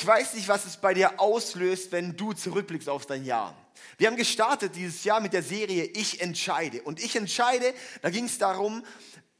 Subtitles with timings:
[0.00, 3.52] Ich weiß nicht, was es bei dir auslöst, wenn du zurückblickst auf dein Jahr.
[3.96, 6.82] Wir haben gestartet dieses Jahr mit der Serie Ich entscheide.
[6.82, 8.84] Und ich entscheide, da ging es darum,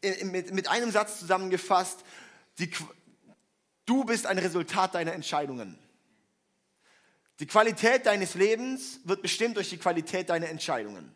[0.03, 2.01] mit, mit einem Satz zusammengefasst,
[2.59, 2.69] die,
[3.87, 5.79] du bist ein Resultat deiner Entscheidungen.
[7.39, 11.13] Die Qualität deines Lebens wird bestimmt durch die Qualität deiner Entscheidungen.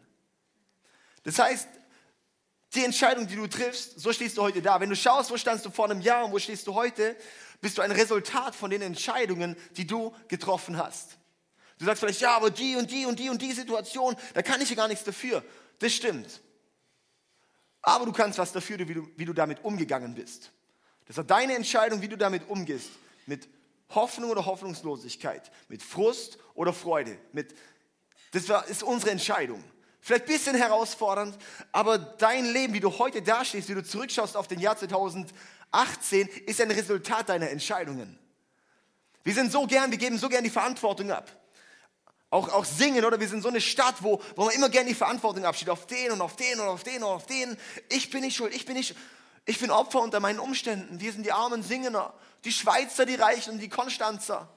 [1.25, 1.67] Das heißt,
[2.77, 4.79] die Entscheidung, die du triffst, so stehst du heute da.
[4.79, 7.17] Wenn du schaust, wo standst du vor einem Jahr und wo stehst du heute,
[7.63, 11.17] bist du ein Resultat von den Entscheidungen, die du getroffen hast.
[11.79, 14.61] Du sagst vielleicht, ja, aber die und die und die und die Situation, da kann
[14.61, 15.43] ich ja gar nichts dafür.
[15.79, 16.43] Das stimmt.
[17.81, 20.53] Aber du kannst was dafür, wie du, wie du damit umgegangen bist.
[21.07, 22.91] Das ist deine Entscheidung, wie du damit umgehst.
[23.27, 23.49] Mit
[23.91, 27.17] Hoffnung oder Hoffnungslosigkeit, mit Frust oder Freude.
[27.33, 27.55] Mit,
[28.33, 29.63] das ist unsere Entscheidung.
[30.01, 31.39] Vielleicht ein bisschen herausfordernd,
[31.71, 34.77] aber dein Leben, wie du heute dastehst, wie du zurückschaust auf den Jahr
[35.73, 38.19] 2018, ist ein Resultat deiner Entscheidungen.
[39.25, 41.31] Wir sind so gern, wir geben so gern die Verantwortung ab.
[42.31, 43.21] Auch, auch singen, oder?
[43.21, 45.71] Wir sind so eine Stadt, wo, wo man immer gern die Verantwortung abschiebt.
[45.71, 47.57] Auf den und auf den und auf den und auf den.
[47.91, 48.97] Ich bin nicht schuld, ich bin nicht,
[49.45, 51.01] ich bin Opfer unter meinen Umständen.
[51.01, 54.49] Wir sind die armen Singer, die Schweizer, die Reichen und die Konstanzer.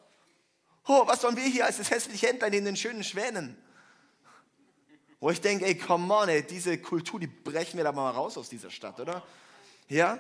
[0.87, 3.57] Oh, was sollen wir hier als das hässliche Händlein in den schönen Schwänen?
[5.19, 8.37] Wo ich denke, ey, come on, ey, diese Kultur, die brechen wir da mal raus
[8.37, 9.23] aus dieser Stadt, oder?
[9.89, 10.19] Ja?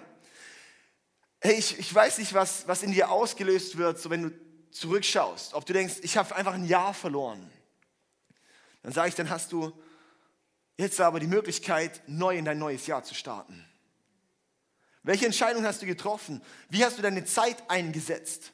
[1.45, 5.53] Hey, ich, ich weiß nicht, was, was in dir ausgelöst wird, so wenn du zurückschaust.
[5.53, 7.51] Ob du denkst, ich habe einfach ein Jahr verloren.
[8.81, 9.71] Dann sage ich, dann hast du
[10.75, 13.63] jetzt aber die Möglichkeit, neu in dein neues Jahr zu starten.
[15.03, 16.41] Welche Entscheidung hast du getroffen?
[16.69, 18.51] Wie hast du deine Zeit eingesetzt?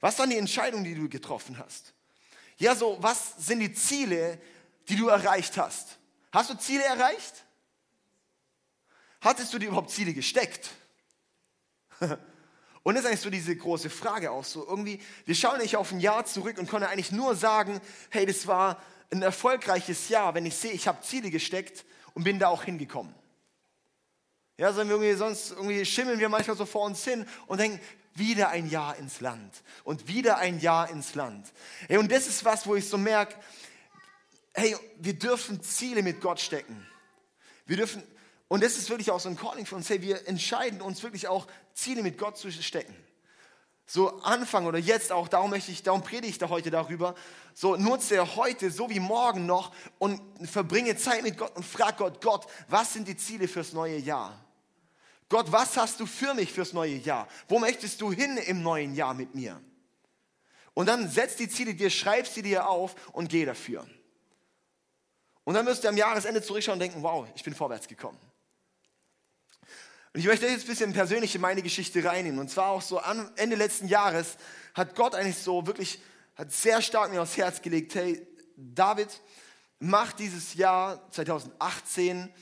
[0.00, 1.94] Was waren die Entscheidungen, die du getroffen hast?
[2.58, 4.38] Ja, so, was sind die Ziele,
[4.90, 5.96] die du erreicht hast.
[6.30, 7.46] Hast du Ziele erreicht?
[9.22, 10.68] Hattest du dir überhaupt Ziele gesteckt?
[12.84, 14.66] Und das ist eigentlich so diese große Frage auch so.
[14.66, 18.46] Irgendwie, wir schauen nicht auf ein Jahr zurück und können eigentlich nur sagen, hey, das
[18.46, 18.78] war
[19.10, 23.14] ein erfolgreiches Jahr, wenn ich sehe, ich habe Ziele gesteckt und bin da auch hingekommen.
[24.58, 27.80] Ja, sondern irgendwie, sonst irgendwie schimmeln wir manchmal so vor uns hin und denken,
[28.14, 31.52] wieder ein Jahr ins Land und wieder ein Jahr ins Land.
[31.88, 33.34] Hey, und das ist was, wo ich so merke,
[34.52, 36.86] hey, wir dürfen Ziele mit Gott stecken.
[37.66, 38.02] Wir dürfen,
[38.54, 41.26] und das ist wirklich auch so ein Calling für uns, hey, wir entscheiden uns wirklich
[41.26, 42.94] auch Ziele mit Gott zu stecken.
[43.84, 47.16] So Anfang oder jetzt auch, darum möchte ich, darum predige ich da heute darüber.
[47.52, 52.20] So nutze heute so wie morgen noch und verbringe Zeit mit Gott und frag Gott,
[52.20, 54.38] Gott, was sind die Ziele fürs neue Jahr?
[55.28, 57.26] Gott, was hast du für mich fürs neue Jahr?
[57.48, 59.60] Wo möchtest du hin im neuen Jahr mit mir?
[60.74, 63.84] Und dann setz die Ziele dir, schreib sie dir auf und geh dafür.
[65.42, 68.20] Und dann müsst ihr am Jahresende zurückschauen und denken, wow, ich bin vorwärts gekommen.
[70.14, 72.38] Und ich möchte jetzt ein bisschen persönlich in meine Geschichte reinnehmen.
[72.38, 73.02] Und zwar auch so
[73.34, 74.36] Ende letzten Jahres
[74.72, 76.00] hat Gott eigentlich so wirklich,
[76.36, 78.24] hat sehr stark mir aufs Herz gelegt, hey,
[78.56, 79.08] David,
[79.80, 82.32] mach dieses Jahr 2018,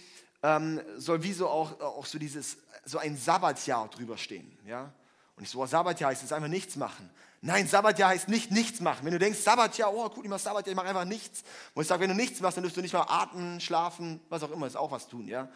[0.43, 4.93] ähm, soll wie so auch, auch so dieses, so ein Sabbatjahr drüber stehen, ja.
[5.37, 7.09] Und ich so, oh, Sabbatjahr heißt es einfach nichts machen.
[7.41, 9.06] Nein, Sabbatjahr heißt nicht nichts machen.
[9.06, 11.43] Wenn du denkst, Sabbatjahr, oh cool, ich mach Sabbatjahr, ich mache einfach nichts.
[11.75, 14.43] Wo ich sage, wenn du nichts machst, dann wirst du nicht mal atmen, schlafen, was
[14.43, 15.49] auch immer, ist auch was tun, ja.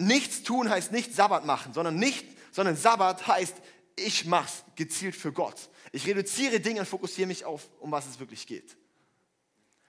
[0.00, 3.54] Nichts tun heißt nicht Sabbat machen, sondern nicht, sondern Sabbat heißt,
[3.96, 5.68] ich mach's gezielt für Gott.
[5.92, 8.76] Ich reduziere Dinge und fokussiere mich auf, um was es wirklich geht.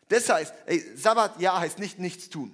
[0.10, 2.54] Das heißt, ey, Sabbatjahr heißt nicht nichts tun.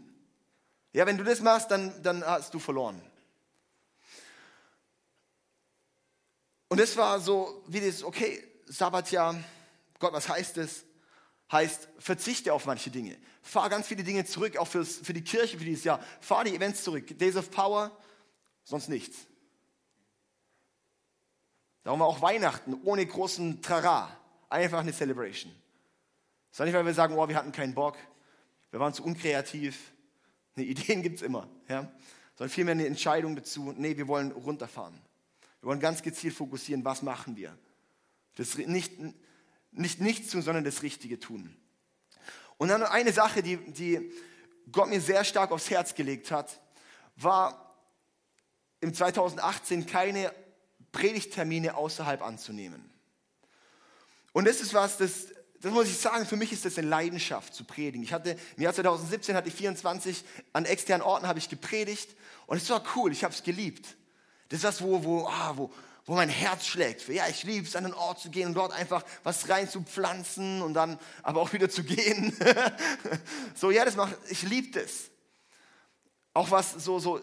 [0.94, 3.02] Ja, wenn du das machst, dann, dann hast du verloren.
[6.68, 9.36] Und es war so, wie das, okay, Sabbatjahr,
[9.98, 10.86] Gott, was heißt es?
[11.52, 13.18] Heißt, verzichte auf manche Dinge.
[13.48, 16.02] Fahr ganz viele Dinge zurück, auch fürs, für die Kirche für dieses Jahr.
[16.20, 17.18] Fahr die Events zurück.
[17.18, 17.98] Days of Power,
[18.66, 19.26] sonst nichts.
[21.84, 24.12] Darum war auch Weihnachten ohne großen Trara.
[24.50, 25.54] Einfach eine Celebration.
[26.50, 27.96] Das war nicht, weil wir sagen, oh, wir hatten keinen Bock,
[28.72, 29.94] wir waren zu unkreativ.
[30.56, 31.48] Ne, Ideen gibt es immer.
[31.70, 31.90] Ja?
[32.36, 35.00] Sondern vielmehr eine Entscheidung dazu, nee, wir wollen runterfahren.
[35.62, 37.58] Wir wollen ganz gezielt fokussieren, was machen wir.
[38.36, 38.92] Das nicht,
[39.72, 41.56] nicht nichts tun, sondern das Richtige tun.
[42.58, 44.12] Und dann eine Sache, die, die
[44.72, 46.60] Gott mir sehr stark aufs Herz gelegt hat,
[47.16, 47.76] war
[48.82, 50.32] im 2018 keine
[50.92, 52.90] Predigttermine außerhalb anzunehmen.
[54.34, 55.28] Und das ist was, das,
[55.62, 58.04] das muss ich sagen, für mich ist das eine Leidenschaft zu predigen.
[58.04, 60.24] Ich hatte, im Jahr 2017 hatte ich 24
[60.54, 62.16] an externen Orten habe ich gepredigt
[62.46, 63.96] und es war cool, ich habe es geliebt.
[64.50, 65.74] Das ist das, wo, wo, ah, wo,
[66.08, 67.08] wo mein Herz schlägt.
[67.10, 70.74] Ja, ich liebe es, an einen Ort zu gehen und dort einfach was reinzupflanzen und
[70.74, 72.36] dann aber auch wieder zu gehen.
[73.56, 75.12] so, ja, das macht, ich liebe das.
[76.34, 77.20] Auch was so, so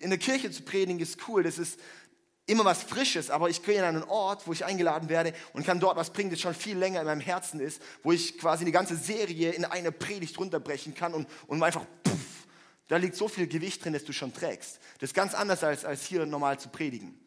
[0.00, 1.42] in der Kirche zu predigen ist cool.
[1.42, 1.78] Das ist,
[2.48, 5.80] immer was Frisches, aber ich gehe an einen Ort, wo ich eingeladen werde und kann
[5.80, 8.72] dort was bringen, das schon viel länger in meinem Herzen ist, wo ich quasi eine
[8.72, 12.46] ganze Serie in eine Predigt runterbrechen kann und, und einfach, puff,
[12.88, 14.80] da liegt so viel Gewicht drin, dass du schon trägst.
[14.98, 17.20] Das ist ganz anders, als, als hier normal zu predigen.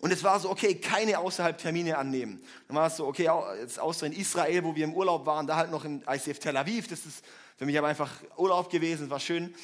[0.00, 2.42] Und es war so, okay, keine außerhalb Termine annehmen.
[2.68, 5.56] Dann war es so, okay, jetzt außer in Israel, wo wir im Urlaub waren, da
[5.56, 6.88] halt noch im ICF Tel Aviv.
[6.88, 7.24] Das ist
[7.56, 9.54] für mich aber einfach Urlaub gewesen, war schön.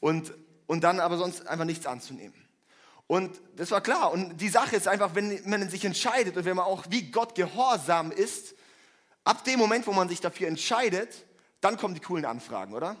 [0.00, 0.34] Und,
[0.66, 2.34] und dann aber sonst einfach nichts anzunehmen.
[3.06, 4.12] Und das war klar.
[4.12, 7.34] Und die Sache ist einfach, wenn man sich entscheidet und wenn man auch wie Gott
[7.34, 8.54] gehorsam ist,
[9.24, 11.24] ab dem Moment, wo man sich dafür entscheidet,
[11.60, 12.96] dann kommen die coolen Anfragen, oder?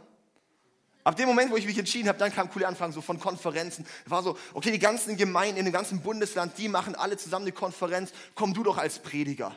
[1.06, 3.86] Ab dem Moment, wo ich mich entschieden habe, dann kamen coole Anfragen so von Konferenzen.
[4.06, 7.52] War so, okay, die ganzen Gemeinden in dem ganzen Bundesland, die machen alle zusammen eine
[7.52, 8.10] Konferenz.
[8.34, 9.54] Komm du doch als Prediger.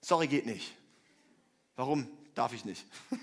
[0.00, 0.76] Sorry, geht nicht.
[1.74, 2.06] Warum?
[2.36, 2.86] Darf ich nicht.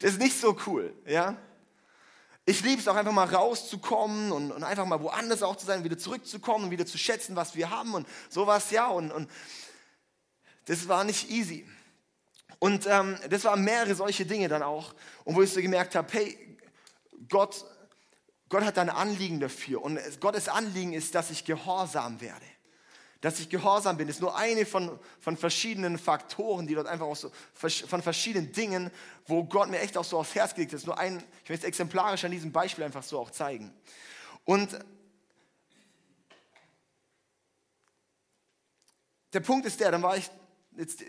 [0.00, 1.34] Das ist nicht so cool, ja?
[2.44, 5.82] Ich liebe es auch einfach mal rauszukommen und, und, einfach mal woanders auch zu sein,
[5.82, 8.88] wieder zurückzukommen und wieder zu schätzen, was wir haben und sowas, ja.
[8.88, 9.30] Und, und
[10.66, 11.66] das war nicht easy.
[12.58, 14.94] Und ähm, das waren mehrere solche Dinge dann auch.
[15.24, 16.58] Und wo ich so gemerkt habe, hey,
[17.28, 17.64] Gott,
[18.48, 19.82] Gott hat ein Anliegen dafür.
[19.82, 22.44] Und Gottes Anliegen ist, dass ich gehorsam werde.
[23.20, 27.16] Dass ich gehorsam bin, ist nur eine von, von verschiedenen Faktoren, die dort einfach auch
[27.16, 28.90] so, von verschiedenen Dingen,
[29.26, 31.68] wo Gott mir echt auch so aufs Herz gelegt ist nur ein, ich möchte es
[31.68, 33.72] exemplarisch an diesem Beispiel einfach so auch zeigen.
[34.44, 34.78] Und
[39.32, 40.30] der Punkt ist der, dann war ich
[40.76, 41.02] jetzt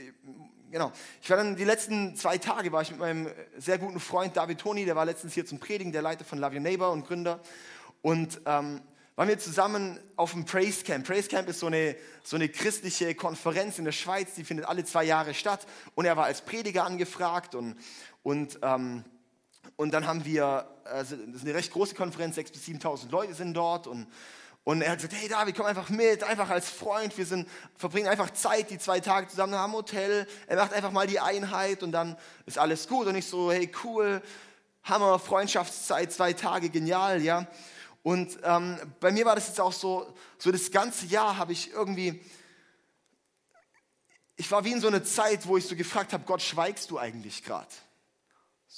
[0.75, 0.91] genau.
[1.21, 4.59] Ich war dann die letzten zwei Tage war ich mit meinem sehr guten Freund David
[4.59, 7.39] Toni, der war letztens hier zum Predigen, der Leiter von Love Your Neighbor und Gründer.
[8.01, 8.81] Und ähm,
[9.15, 11.07] waren wir zusammen auf dem Praise Camp.
[11.07, 11.95] Praise Camp ist so eine,
[12.25, 15.65] so eine christliche Konferenz in der Schweiz, die findet alle zwei Jahre statt.
[15.95, 17.77] Und er war als Prediger angefragt und,
[18.21, 19.05] und, ähm,
[19.77, 23.33] und dann haben wir, also das ist eine recht große Konferenz, 6.000 bis 7.000 Leute
[23.33, 24.07] sind dort und
[24.65, 27.15] und er hat gesagt, hey David, komm einfach mit, einfach als Freund.
[27.19, 27.47] Wir sind,
[27.77, 30.27] verbringen einfach Zeit, die zwei Tage zusammen am Hotel.
[30.47, 32.17] Er macht einfach mal die Einheit und dann
[32.47, 33.05] ist alles gut.
[33.05, 34.23] Und ich so, hey cool,
[34.83, 37.45] Hammer, Freundschaftszeit, zwei Tage, genial, ja.
[38.01, 41.71] Und ähm, bei mir war das jetzt auch so, so das ganze Jahr habe ich
[41.71, 42.19] irgendwie,
[44.35, 46.97] ich war wie in so einer Zeit, wo ich so gefragt habe, Gott, schweigst du
[46.97, 47.69] eigentlich gerade?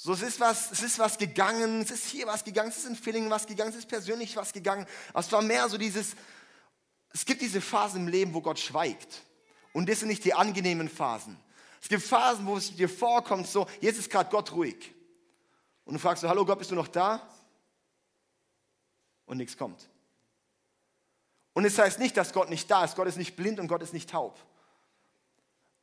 [0.00, 2.86] So, es ist, was, es ist was gegangen, es ist hier was gegangen, es ist
[2.86, 4.86] in Feeling was gegangen, es ist persönlich was gegangen.
[5.08, 6.14] Aber es war mehr so dieses,
[7.12, 9.22] es gibt diese Phasen im Leben, wo Gott schweigt.
[9.72, 11.36] Und das sind nicht die angenehmen Phasen.
[11.82, 14.94] Es gibt Phasen, wo es dir vorkommt, so, jetzt ist gerade Gott ruhig.
[15.84, 17.28] Und du fragst so, hallo Gott, bist du noch da?
[19.26, 19.90] Und nichts kommt.
[21.54, 22.94] Und es heißt nicht, dass Gott nicht da ist.
[22.94, 24.38] Gott ist nicht blind und Gott ist nicht taub.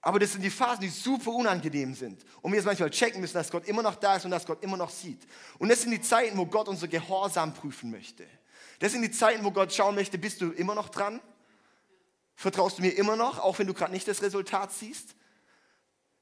[0.05, 2.23] Aber das sind die Phasen, die super unangenehm sind.
[2.43, 4.61] Und wir jetzt manchmal checken müssen, dass Gott immer noch da ist und dass Gott
[4.61, 5.19] immer noch sieht.
[5.57, 8.23] Und das sind die Zeiten, wo Gott unser Gehorsam prüfen möchte.
[8.77, 11.19] Das sind die Zeiten, wo Gott schauen möchte, bist du immer noch dran?
[12.35, 15.15] Vertraust du mir immer noch, auch wenn du gerade nicht das Resultat siehst?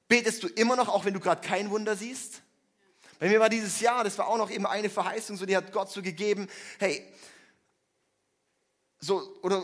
[0.07, 2.41] Betest du immer noch, auch wenn du gerade kein Wunder siehst?
[3.19, 5.74] Bei mir war dieses Jahr, das war auch noch eben eine Verheißung, so die hat
[5.74, 6.47] Gott so gegeben,
[6.80, 7.06] hey,
[9.01, 9.62] so, oder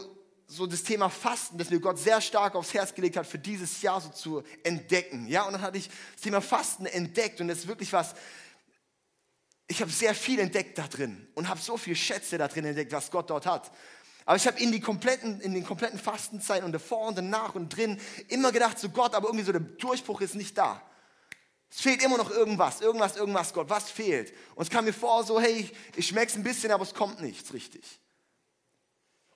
[0.52, 3.84] so das Thema Fasten, das mir Gott sehr stark aufs Herz gelegt hat, für dieses
[3.84, 5.28] Jahr so zu entdecken.
[5.28, 8.16] Ja, und dann hatte ich das Thema Fasten entdeckt und das ist wirklich was,
[9.68, 12.92] ich habe sehr viel entdeckt da drin und habe so viele Schätze da drin entdeckt,
[12.92, 13.72] was Gott dort hat.
[14.26, 18.52] Aber ich habe in, in den kompletten Fastenzeiten und davor und danach und drin immer
[18.52, 20.82] gedacht, so Gott, aber irgendwie so der Durchbruch ist nicht da.
[21.70, 24.34] Es fehlt immer noch irgendwas, irgendwas, irgendwas, Gott, was fehlt?
[24.56, 26.96] Und es kam mir vor, so, hey, ich, ich schmecke es ein bisschen, aber es
[26.96, 28.00] kommt nichts richtig.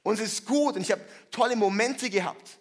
[0.03, 2.60] Und es ist gut und ich habe tolle Momente gehabt.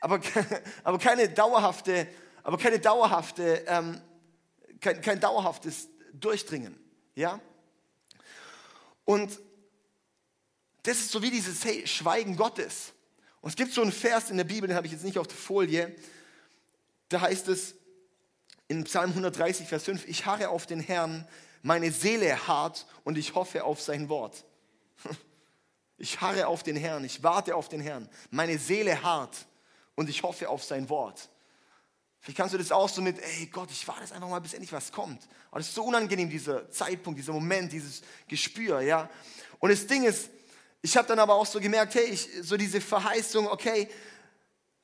[0.00, 0.20] Aber,
[0.84, 2.06] aber keine dauerhafte,
[2.42, 4.00] aber keine dauerhafte, ähm,
[4.80, 6.78] kein, kein dauerhaftes Durchdringen.
[7.14, 7.40] Ja?
[9.04, 9.38] Und
[10.82, 12.92] das ist so wie dieses hey, Schweigen Gottes.
[13.40, 15.26] Und es gibt so einen Vers in der Bibel, den habe ich jetzt nicht auf
[15.26, 15.94] der Folie.
[17.08, 17.74] Da heißt es
[18.68, 21.26] in Psalm 130, Vers 5, ich harre auf den Herrn,
[21.62, 24.44] meine Seele hart und ich hoffe auf sein Wort.
[25.98, 28.08] Ich harre auf den Herrn, ich warte auf den Herrn.
[28.30, 29.46] Meine Seele hart
[29.94, 31.28] und ich hoffe auf sein Wort.
[32.20, 34.72] Vielleicht kannst du das auch so mit, ey Gott, ich warte einfach mal, bis endlich
[34.72, 35.26] was kommt.
[35.50, 39.10] Aber das ist so unangenehm, dieser Zeitpunkt, dieser Moment, dieses Gespür, ja.
[39.58, 40.30] Und das Ding ist,
[40.82, 43.88] ich habe dann aber auch so gemerkt, hey, ich, so diese Verheißung, okay,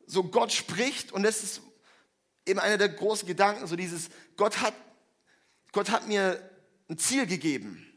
[0.07, 1.61] so Gott spricht und das ist
[2.47, 4.75] eben einer der großen Gedanken, so dieses, Gott hat,
[5.73, 6.41] Gott hat mir
[6.89, 7.88] ein Ziel gegeben.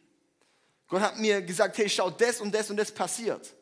[0.92, 3.56] Gott hat mir gesagt, hey, schau, das und das und das passiert.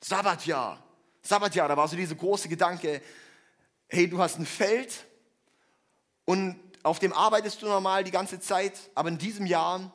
[0.00, 0.80] Sabbatjahr.
[1.22, 3.02] Sabbatjahr, da war so dieser große Gedanke,
[3.88, 5.04] hey, du hast ein Feld
[6.24, 9.92] und auf dem arbeitest du normal die ganze Zeit, aber in diesem Jahr,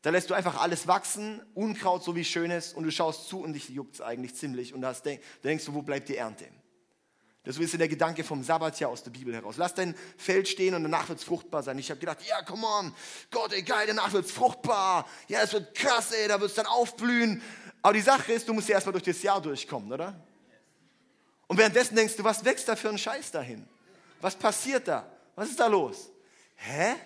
[0.00, 3.54] Da lässt du einfach alles wachsen, Unkraut so wie schönes, und du schaust zu und
[3.54, 4.72] dich juckt es eigentlich ziemlich.
[4.72, 4.94] Und da
[5.42, 6.46] denkst du, wo bleibt die Ernte?
[7.46, 9.56] Das ist der Gedanke vom Sabbat ja aus der Bibel heraus.
[9.56, 11.78] Lass dein Feld stehen und danach wird es fruchtbar sein.
[11.78, 12.92] Ich habe gedacht, ja, come on,
[13.30, 15.08] Gott, egal, danach wird es fruchtbar.
[15.28, 17.40] Ja, es wird krass, ey, da wird es dann aufblühen.
[17.82, 20.20] Aber die Sache ist, du musst ja erstmal durch das Jahr durchkommen, oder?
[21.46, 23.64] Und währenddessen denkst du, was wächst da für ein Scheiß dahin?
[24.20, 25.08] Was passiert da?
[25.36, 26.10] Was ist da los?
[26.56, 26.96] Hä?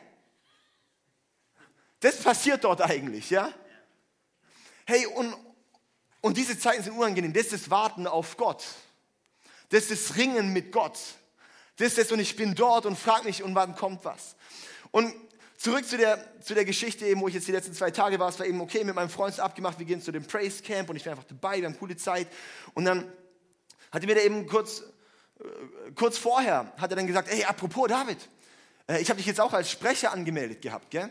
[2.01, 3.53] Das passiert dort eigentlich, ja?
[4.87, 5.37] Hey, und,
[6.23, 7.35] und diese Zeiten sind unangenehm.
[7.35, 8.65] Das ist das Warten auf Gott.
[9.71, 10.99] Das ist das Ringen mit Gott.
[11.77, 14.37] Das ist das, und ich bin dort und frage mich, und wann kommt was?
[14.91, 15.15] Und
[15.57, 18.29] zurück zu der, zu der Geschichte, eben, wo ich jetzt die letzten zwei Tage war.
[18.29, 20.97] Es war eben okay, mit meinem Freund abgemacht, wir gehen zu dem Praise Camp und
[20.97, 22.29] ich bin einfach dabei, wir haben coole Zeit.
[22.75, 23.11] Und dann
[23.93, 24.83] hatte mir da eben kurz,
[25.39, 28.19] äh, kurz vorher, hat er dann gesagt, hey, apropos David,
[28.89, 31.11] äh, ich habe dich jetzt auch als Sprecher angemeldet gehabt, gell?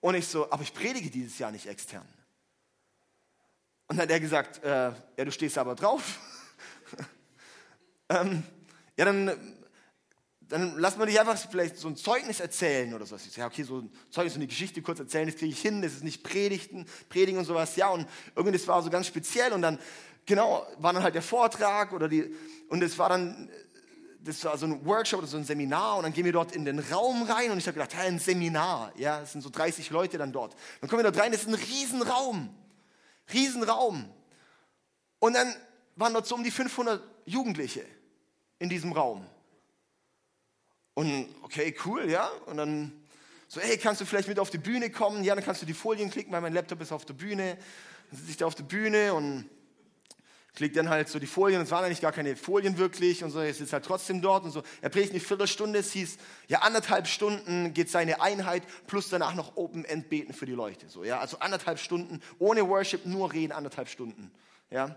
[0.00, 2.06] Und ich so, aber ich predige dieses Jahr nicht extern.
[3.86, 4.68] Und dann hat er gesagt, äh,
[5.16, 6.20] ja, du stehst aber drauf.
[8.08, 8.42] ähm,
[8.96, 9.32] ja, dann,
[10.48, 13.16] dann lass mal dich einfach vielleicht so ein Zeugnis erzählen oder so.
[13.16, 15.82] Ich ja, okay, so ein Zeugnis, so eine Geschichte kurz erzählen, das kriege ich hin,
[15.82, 17.76] das ist nicht Predigten, Predigen und sowas.
[17.76, 19.78] Ja, und irgendwie das war so ganz speziell und dann,
[20.26, 22.34] genau, war dann halt der Vortrag oder die,
[22.68, 23.50] und es war dann,
[24.20, 26.64] das war so ein Workshop oder so ein Seminar und dann gehen wir dort in
[26.64, 29.90] den Raum rein und ich habe gedacht, ja, ein Seminar, ja, es sind so 30
[29.90, 30.56] Leute dann dort.
[30.80, 32.54] Dann kommen wir dort rein, das ist ein Riesenraum.
[33.32, 34.08] Riesenraum.
[35.18, 35.54] Und dann
[35.96, 37.84] waren dort so um die 500 Jugendliche
[38.58, 39.26] in diesem Raum.
[40.94, 42.28] Und okay, cool, ja.
[42.46, 42.92] Und dann
[43.48, 45.24] so, hey, kannst du vielleicht mit auf die Bühne kommen?
[45.24, 47.56] Ja, dann kannst du die Folien klicken, weil mein Laptop ist auf der Bühne.
[48.10, 49.48] Dann sitze ich da auf der Bühne und
[50.54, 51.60] klicke dann halt so die Folien.
[51.60, 53.40] Es waren eigentlich gar keine Folien wirklich und so.
[53.40, 54.62] Er sitzt halt trotzdem dort und so.
[54.80, 55.80] Er predigt eine Viertelstunde.
[55.80, 56.16] Es hieß,
[56.48, 60.88] ja, anderthalb Stunden geht seine Einheit plus danach noch Open End beten für die Leute.
[60.88, 64.30] So, ja, also anderthalb Stunden ohne Worship, nur reden, anderthalb Stunden.
[64.70, 64.96] Ja,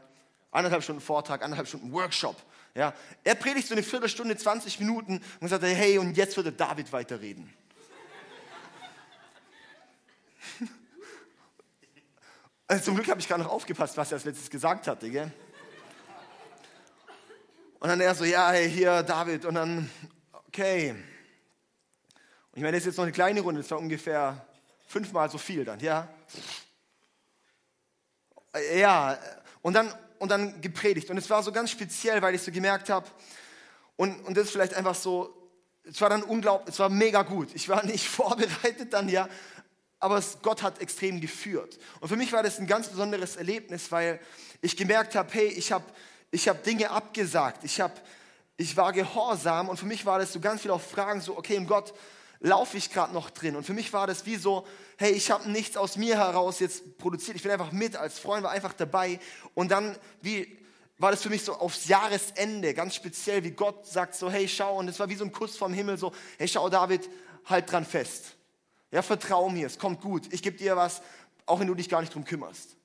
[0.51, 2.36] anderthalb Stunden Vortrag, anderthalb Stunden Workshop.
[2.74, 6.92] Ja, er predigt so eine Viertelstunde, 20 Minuten und sagt, hey, und jetzt würde David
[6.92, 7.51] weiterreden.
[12.70, 15.10] Also zum Glück habe ich gerade noch aufgepasst, was er als letztes gesagt hatte.
[15.10, 15.32] Gell?
[17.80, 19.46] Und dann er so, ja, hey, hier, David.
[19.46, 19.89] Und dann,
[20.48, 20.92] okay.
[20.92, 21.01] Und
[22.56, 24.46] ich meine, das ist jetzt noch eine kleine Runde, das war ungefähr
[24.88, 26.08] fünfmal so viel dann, ja.
[28.75, 29.18] Ja,
[29.62, 31.09] und dann, und dann gepredigt.
[31.09, 33.07] Und es war so ganz speziell, weil ich so gemerkt habe,
[33.95, 35.33] und, und das ist vielleicht einfach so,
[35.83, 37.50] es war dann unglaublich, es war mega gut.
[37.53, 39.27] Ich war nicht vorbereitet dann, ja,
[40.00, 41.79] aber es, Gott hat extrem geführt.
[42.00, 44.19] Und für mich war das ein ganz besonderes Erlebnis, weil
[44.62, 45.86] ich gemerkt habe, hey, ich habe
[46.29, 48.01] ich hab Dinge abgesagt, ich, hab,
[48.57, 51.55] ich war gehorsam und für mich war das so ganz viel auf Fragen, so, okay,
[51.55, 51.93] im Gott
[52.39, 53.56] laufe ich gerade noch drin.
[53.56, 54.65] Und für mich war das wie so,
[54.98, 58.44] hey, ich habe nichts aus mir heraus jetzt produziert, ich bin einfach mit als Freund,
[58.44, 59.20] war einfach dabei.
[59.53, 60.58] Und dann wie
[61.00, 64.77] war das für mich so aufs Jahresende, ganz speziell, wie Gott sagt so, hey, schau,
[64.77, 67.08] und es war wie so ein Kuss vom Himmel, so, hey, schau, David,
[67.46, 68.36] halt dran fest.
[68.91, 70.32] Ja, vertrau mir, es kommt gut.
[70.34, 71.01] Ich gebe dir was,
[71.46, 72.75] auch wenn du dich gar nicht drum kümmerst.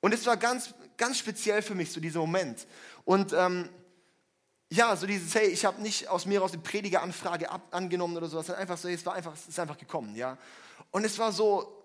[0.00, 2.66] Und es war ganz, ganz speziell für mich, so dieser Moment.
[3.04, 3.68] Und ähm,
[4.70, 8.50] ja, so dieses, hey, ich habe nicht aus mir aus eine Predigeranfrage angenommen oder sowas,
[8.50, 10.38] einfach so, es war einfach, es ist einfach gekommen, ja.
[10.92, 11.84] Und es war so,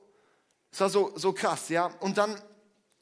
[0.72, 1.88] es war so, so krass, ja.
[2.00, 2.39] Und dann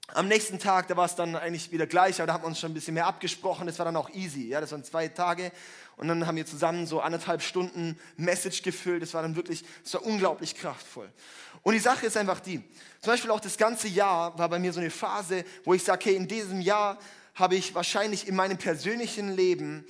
[0.08, 2.60] am nächsten Tag, da war es dann eigentlich wieder gleich, aber da haben wir uns
[2.60, 3.68] schon ein bisschen mehr abgesprochen.
[3.68, 4.48] Das war dann auch easy.
[4.48, 5.52] Ja, das waren zwei Tage
[5.96, 9.02] und dann haben wir zusammen so anderthalb Stunden Message gefüllt.
[9.02, 11.10] Das war dann wirklich, das war unglaublich kraftvoll.
[11.62, 12.62] Und die Sache ist einfach die,
[13.02, 16.06] zum Beispiel auch das ganze Jahr war bei mir so eine Phase, wo ich sage,
[16.06, 17.00] hey, in diesem Jahr
[17.36, 19.86] habe ich wahrscheinlich in meinem persönlichen Leben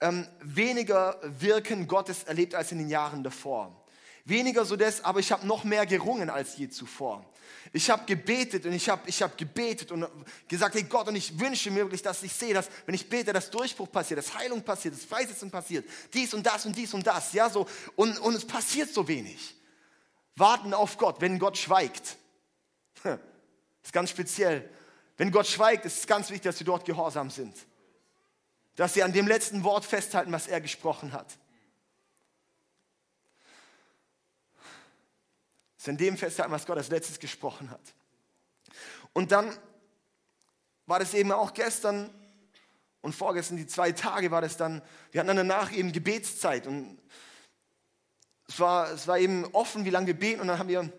[0.00, 3.84] ähm, weniger Wirken Gottes erlebt als in den Jahren davor.
[4.24, 7.24] Weniger so das, aber ich habe noch mehr gerungen als je zuvor.
[7.72, 10.06] Ich habe gebetet und ich habe ich hab gebetet und
[10.48, 13.32] gesagt, hey Gott, und ich wünsche mir wirklich, dass ich sehe, dass wenn ich bete,
[13.32, 17.06] dass Durchbruch passiert, dass Heilung passiert, dass Freisetzung passiert, dies und das und dies und
[17.06, 17.66] das, ja, so.
[17.96, 19.56] Und, und es passiert so wenig.
[20.36, 22.16] Warten auf Gott, wenn Gott schweigt.
[23.82, 24.68] ist ganz speziell.
[25.20, 27.54] Wenn Gott schweigt, ist es ganz wichtig, dass wir dort gehorsam sind.
[28.74, 31.36] Dass sie an dem letzten Wort festhalten, was er gesprochen hat.
[35.76, 37.82] Das in dem festhalten, was Gott als letztes gesprochen hat.
[39.12, 39.54] Und dann
[40.86, 42.08] war das eben auch gestern
[43.02, 46.98] und vorgestern, die zwei Tage war das dann, wir hatten dann danach eben Gebetszeit und
[48.48, 50.90] es war, es war eben offen, wie lange wir beten und dann haben wir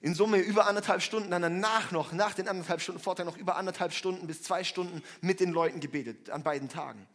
[0.00, 3.56] in Summe über anderthalb Stunden, dann danach noch, nach den anderthalb Stunden Vortrag noch über
[3.56, 7.06] anderthalb Stunden bis zwei Stunden mit den Leuten gebetet, an beiden Tagen.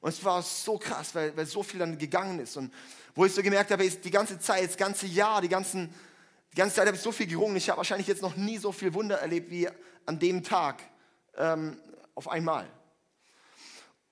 [0.00, 2.56] Und es war so krass, weil, weil so viel dann gegangen ist.
[2.56, 2.72] Und
[3.14, 5.94] wo ich so gemerkt habe, die ganze Zeit, das ganze Jahr, die, ganzen,
[6.52, 7.56] die ganze Zeit habe ich so viel gerungen.
[7.56, 9.68] Ich habe wahrscheinlich jetzt noch nie so viel Wunder erlebt wie
[10.06, 10.82] an dem Tag
[11.36, 11.80] ähm,
[12.14, 12.68] auf einmal.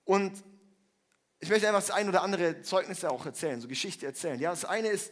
[0.05, 0.33] Und
[1.41, 4.39] ich möchte einfach das ein oder andere Zeugnisse auch erzählen, so Geschichte erzählen.
[4.39, 5.11] Ja, das eine ist,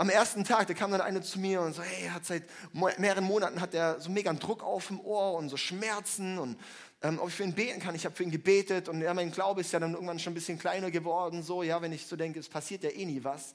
[0.00, 3.22] am ersten Tag, da kam dann einer zu mir und so, hey, hat seit mehreren
[3.22, 6.56] Monaten hat er so mega einen Druck auf dem Ohr und so Schmerzen und
[7.02, 7.94] ähm, ob ich für ihn beten kann.
[7.94, 10.34] Ich habe für ihn gebetet und ja, mein Glaube ist ja dann irgendwann schon ein
[10.34, 13.52] bisschen kleiner geworden, so, ja, wenn ich so denke, es passiert ja eh nie was.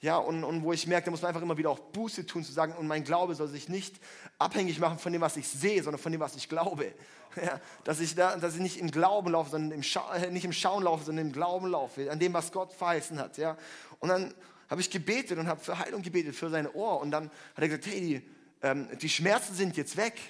[0.00, 2.44] Ja, und, und wo ich merke, da muss man einfach immer wieder auch Buße tun,
[2.44, 3.96] zu sagen, und mein Glaube soll sich nicht
[4.38, 6.92] abhängig machen von dem, was ich sehe, sondern von dem, was ich glaube.
[7.36, 10.46] Ja, dass, ich da, dass ich nicht im Glauben laufe, sondern im Scha äh, nicht
[10.46, 13.36] im Schauen laufe, sondern im Glauben laufe, an dem, was Gott verheißen hat.
[13.36, 13.56] Ja.
[14.00, 14.34] Und dann
[14.68, 17.00] habe ich gebetet und habe für Heilung gebetet, für sein Ohr.
[17.00, 18.30] Und dann hat er gesagt, hey, die,
[18.62, 20.20] ähm, die Schmerzen sind jetzt weg,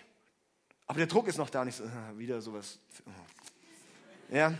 [0.87, 1.63] aber der Druck ist noch da.
[1.63, 2.79] Und ich so, ah, wieder sowas.
[4.31, 4.55] Ja.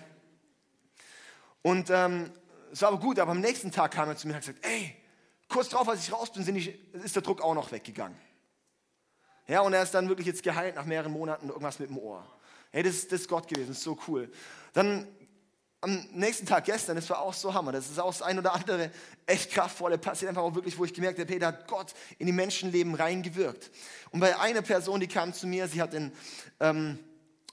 [1.63, 2.31] Und ähm,
[2.73, 4.65] es war aber gut, aber am nächsten Tag kam er zu mir und hat gesagt,
[4.65, 4.97] ey,
[5.49, 8.19] kurz drauf, als ich raus bin, ich, ist der Druck auch noch weggegangen.
[9.47, 12.27] Ja, und er ist dann wirklich jetzt geheilt nach mehreren Monaten irgendwas mit dem Ohr.
[12.71, 14.31] Hey, das, das ist Gott gewesen, das ist so cool.
[14.75, 15.07] Dann
[15.81, 17.73] am nächsten Tag gestern, das war auch so Hammer.
[17.73, 18.91] Das ist auch das ein oder andere
[19.27, 22.27] echt kraftvolle passiert einfach auch wirklich, wo ich gemerkt habe, hey, da hat Gott in
[22.27, 23.71] die Menschenleben reingewirkt.
[24.11, 26.11] Und bei einer Person, die kam zu mir, sie hat in
[26.61, 26.99] ähm,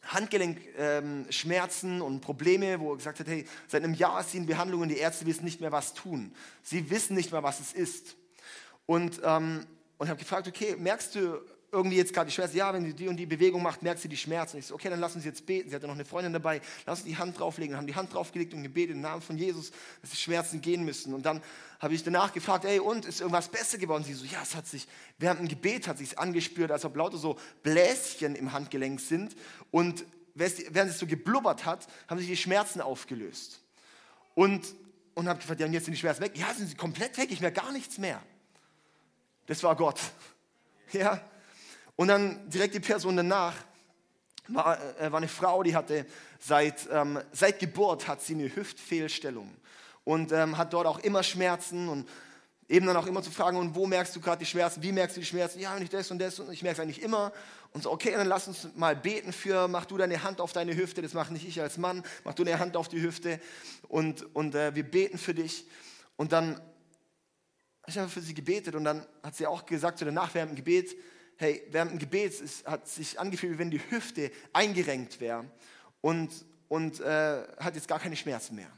[0.04, 4.82] Handgelenkschmerzen ähm, und Probleme, wo gesagt hat, hey, seit einem Jahr ist sie in Behandlung
[4.82, 6.34] und die Ärzte wissen nicht mehr, was tun.
[6.64, 8.16] Sie wissen nicht mehr, was es ist.
[8.86, 9.66] Und, ähm,
[9.98, 11.42] und habe gefragt, okay, merkst du
[11.76, 14.08] irgendwie jetzt gerade die Schmerzen, ja, wenn sie die und die Bewegung macht, merkt sie
[14.08, 14.58] die Schmerzen.
[14.58, 15.70] Ich so, okay, dann lass uns jetzt beten.
[15.70, 17.74] Sie hatte noch eine Freundin dabei, lass uns die Hand drauflegen.
[17.74, 20.84] Dann haben die Hand draufgelegt und gebetet im Namen von Jesus, dass die Schmerzen gehen
[20.86, 21.14] müssen.
[21.14, 21.42] Und dann
[21.80, 24.04] habe ich danach gefragt, ey, und ist irgendwas besser geworden?
[24.04, 27.18] Sie so, ja, es hat sich, während dem Gebet hat sich angespürt, als ob lauter
[27.18, 29.36] so Bläschen im Handgelenk sind.
[29.72, 33.62] Und während es so geblubbert hat, haben sich die Schmerzen aufgelöst.
[34.34, 34.66] Und,
[35.14, 36.34] und habe gefragt, ja, und jetzt sind die Schmerzen weg.
[36.36, 38.22] Ja, sind sie komplett weg, ich merke gar nichts mehr.
[39.48, 40.00] Das war Gott.
[40.92, 41.20] Ja,
[41.96, 43.56] und dann direkt die Person danach
[44.48, 46.06] war, äh, war eine Frau, die hatte
[46.40, 49.50] seit, ähm, seit Geburt hat sie eine Hüftfehlstellung
[50.04, 52.08] und ähm, hat dort auch immer Schmerzen und
[52.68, 55.16] eben dann auch immer zu fragen, und wo merkst du gerade die Schmerzen, wie merkst
[55.16, 55.60] du die Schmerzen?
[55.60, 57.32] Ja, wenn ich das und das und ich merke es eigentlich immer.
[57.72, 60.76] Und so, okay, dann lass uns mal beten für, mach du deine Hand auf deine
[60.76, 63.40] Hüfte, das mache nicht ich als Mann, mach du deine Hand auf die Hüfte
[63.88, 65.68] und, und äh, wir beten für dich.
[66.16, 70.06] Und dann habe ich einfach für sie gebetet und dann hat sie auch gesagt, so
[70.06, 70.96] danach während dem Gebet,
[71.38, 75.46] hey, während dem Gebet es hat sich angefühlt, wie wenn die Hüfte eingerenkt wäre
[76.02, 76.32] und,
[76.68, 78.72] und äh, hat jetzt gar keine Schmerzen mehr.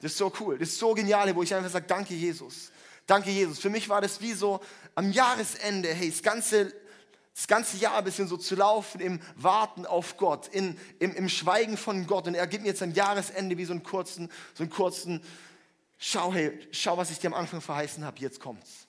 [0.00, 2.70] Das ist so cool, das ist so genial, wo ich einfach sage, danke Jesus.
[3.06, 3.58] Danke Jesus.
[3.58, 4.60] Für mich war das wie so
[4.94, 6.72] am Jahresende, hey, das ganze,
[7.34, 11.28] das ganze Jahr ein bisschen so zu laufen im Warten auf Gott, in, im, im
[11.28, 12.26] Schweigen von Gott.
[12.26, 15.22] Und er gibt mir jetzt am Jahresende wie so einen kurzen, so einen kurzen,
[15.98, 18.86] schau, hey, schau, was ich dir am Anfang verheißen habe, jetzt kommt's.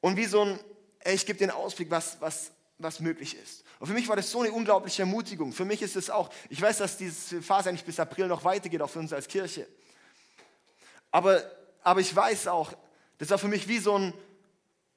[0.00, 0.58] Und wie so ein,
[1.04, 3.64] ich gebe den Ausblick, was, was, was möglich ist.
[3.78, 5.52] Und für mich war das so eine unglaubliche Ermutigung.
[5.52, 8.80] Für mich ist es auch, ich weiß, dass diese Phase eigentlich bis April noch weitergeht,
[8.82, 9.66] auch für uns als Kirche.
[11.10, 11.42] Aber,
[11.82, 12.72] aber ich weiß auch,
[13.18, 14.14] das war für mich wie so ein,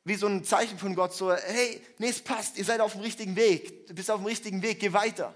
[0.03, 3.01] wie so ein Zeichen von Gott, so, hey, nee, es passt, ihr seid auf dem
[3.01, 5.33] richtigen Weg, du bist auf dem richtigen Weg, geh weiter.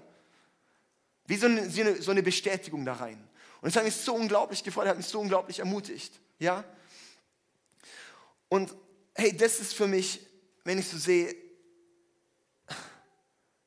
[1.26, 1.68] Wie so eine,
[2.00, 3.28] so eine Bestätigung da rein.
[3.60, 6.12] Und es hat mich so unglaublich gefreut, hat mich so unglaublich ermutigt.
[6.38, 6.64] Ja?
[8.48, 8.74] Und
[9.14, 10.20] hey, das ist für mich
[10.64, 11.34] wenn ich so sehe,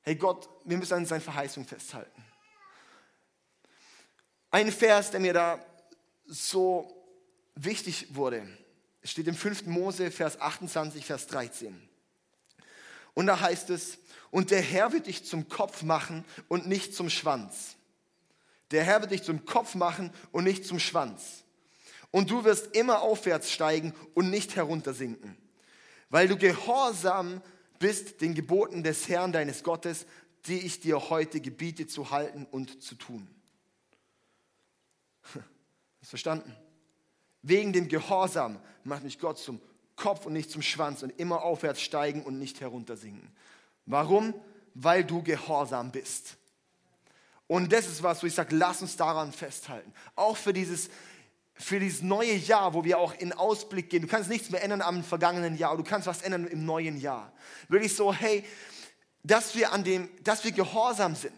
[0.01, 2.23] hey Gott, wir müssen an seinen Verheißungen festhalten.
[4.51, 5.65] Ein Vers, der mir da
[6.25, 7.05] so
[7.55, 8.47] wichtig wurde,
[9.03, 9.65] steht im 5.
[9.65, 11.89] Mose, Vers 28, Vers 13.
[13.15, 13.97] Und da heißt es,
[14.31, 17.75] und der Herr wird dich zum Kopf machen und nicht zum Schwanz.
[18.71, 21.43] Der Herr wird dich zum Kopf machen und nicht zum Schwanz.
[22.09, 25.37] Und du wirst immer aufwärts steigen und nicht heruntersinken
[26.13, 27.41] weil du gehorsam
[27.79, 30.05] bist den Geboten des Herrn deines Gottes,
[30.45, 33.27] die ich dir heute gebiete zu halten und zu tun.
[35.33, 36.55] Hast verstanden?
[37.41, 39.59] Wegen dem Gehorsam macht mich Gott zum
[39.95, 43.31] Kopf und nicht zum Schwanz und immer aufwärts steigen und nicht heruntersinken.
[43.87, 44.35] Warum?
[44.75, 46.37] Weil du gehorsam bist.
[47.47, 49.91] Und das ist was, wo ich sage, lass uns daran festhalten.
[50.15, 50.91] Auch für dieses
[51.55, 54.01] für dieses neue Jahr, wo wir auch in Ausblick gehen.
[54.01, 57.31] Du kannst nichts mehr ändern am vergangenen Jahr, du kannst was ändern im neuen Jahr.
[57.67, 58.43] Wirklich so, hey,
[59.23, 61.33] dass wir an dem, dass wir gehorsam sind,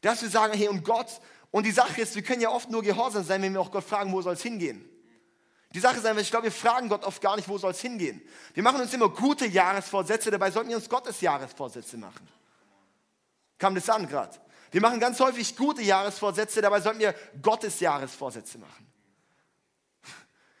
[0.00, 2.82] dass wir sagen, hey, und Gott, und die Sache ist, wir können ja oft nur
[2.82, 4.88] gehorsam sein, wenn wir auch Gott fragen, wo soll es hingehen.
[5.74, 7.80] Die Sache ist einfach, ich glaube, wir fragen Gott oft gar nicht, wo soll es
[7.80, 8.20] hingehen.
[8.54, 12.28] Wir machen uns immer gute Jahresvorsätze, dabei sollten wir uns Gottes Jahresvorsätze machen.
[13.58, 14.36] Kam das an gerade?
[14.70, 18.91] Wir machen ganz häufig gute Jahresvorsätze, dabei sollten wir Gottes Jahresvorsätze machen.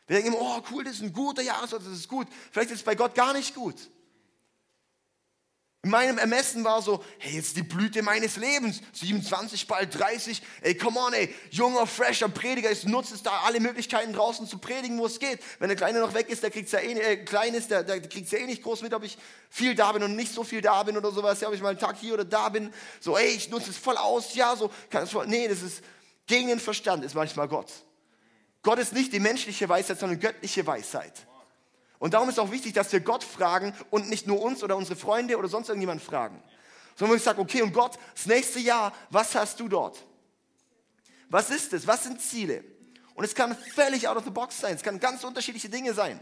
[0.06, 2.26] Wir denken immer, oh cool, das ist ein guter Jahresvorsatz, das ist gut.
[2.50, 3.76] Vielleicht ist es bei Gott gar nicht gut.
[5.84, 10.76] In meinem Ermessen war so, hey, jetzt die Blüte meines Lebens, 27, bald 30, ey,
[10.76, 14.96] come on, ey, junger, fresher Prediger, ich nutze es da alle Möglichkeiten draußen zu predigen,
[14.98, 15.40] wo es geht.
[15.58, 18.30] Wenn der Kleine noch weg ist, der kriegt ja eh, äh, klein der, der kriegt's
[18.30, 19.18] ja eh nicht groß mit, ob ich
[19.50, 21.70] viel da bin und nicht so viel da bin oder sowas, ja, ob ich mal
[21.70, 24.70] einen Tag hier oder da bin, so, ey, ich nutze es voll aus, ja, so,
[24.88, 25.82] kann es voll, nee, das ist
[26.28, 27.72] gegen den Verstand, ist manchmal Gott.
[28.62, 31.26] Gott ist nicht die menschliche Weisheit, sondern göttliche Weisheit.
[31.98, 34.96] Und darum ist auch wichtig, dass wir Gott fragen und nicht nur uns oder unsere
[34.96, 36.42] Freunde oder sonst irgendjemand fragen.
[36.96, 40.04] Sondern ich sage, okay, und Gott, das nächste Jahr, was hast du dort?
[41.28, 41.86] Was ist es?
[41.86, 42.64] Was sind Ziele?
[43.14, 44.74] Und es kann völlig out of the box sein.
[44.74, 46.20] Es kann ganz unterschiedliche Dinge sein.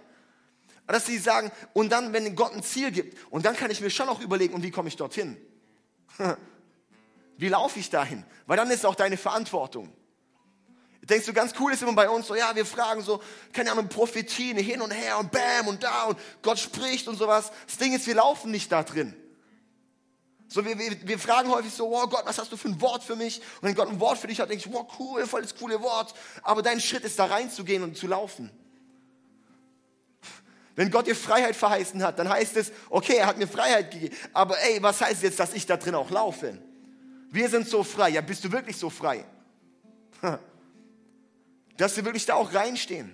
[0.87, 3.91] Dass sie sagen, und dann, wenn Gott ein Ziel gibt, und dann kann ich mir
[3.91, 5.37] schon auch überlegen, und wie komme ich dorthin?
[7.37, 8.23] Wie laufe ich dahin?
[8.47, 9.91] Weil dann ist auch deine Verantwortung.
[11.11, 13.21] Denkst du, ganz cool ist immer bei uns so, ja, wir fragen so,
[13.53, 17.51] keine Ahnung, Prophetien hin und her und bam und da und Gott spricht und sowas.
[17.67, 19.17] Das Ding ist, wir laufen nicht da drin.
[20.47, 23.03] So, wir, wir, wir fragen häufig so, wow Gott, was hast du für ein Wort
[23.03, 23.41] für mich?
[23.61, 25.81] Und wenn Gott ein Wort für dich hat, denke ich, wow, cool, voll das coole
[25.83, 26.15] Wort.
[26.43, 28.51] Aber dein Schritt ist da reinzugehen und zu laufen.
[30.77, 34.17] Wenn Gott dir Freiheit verheißen hat, dann heißt es, okay, er hat mir Freiheit gegeben.
[34.33, 36.57] Aber ey, was heißt jetzt, dass ich da drin auch laufe?
[37.31, 38.11] Wir sind so frei.
[38.11, 39.25] Ja, bist du wirklich so frei?
[41.81, 43.13] dass wir wirklich da auch reinstehen.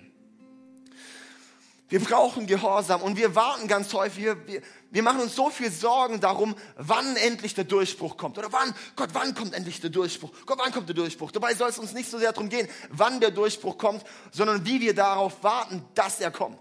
[1.89, 6.19] Wir brauchen Gehorsam und wir warten ganz häufig, wir, wir machen uns so viel Sorgen
[6.19, 8.37] darum, wann endlich der Durchbruch kommt.
[8.37, 10.31] Oder wann, Gott, wann kommt endlich der Durchbruch?
[10.45, 11.31] Gott, wann kommt der Durchbruch?
[11.31, 14.81] Dabei soll es uns nicht so sehr darum gehen, wann der Durchbruch kommt, sondern wie
[14.81, 16.59] wir darauf warten, dass er kommt.